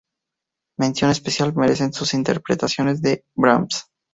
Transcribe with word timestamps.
Mención 0.79 1.11
especial 1.11 1.53
merecen 1.55 1.93
sus 1.93 2.15
interpretaciones 2.15 3.03
de 3.03 3.23
Brahms. 3.35 3.85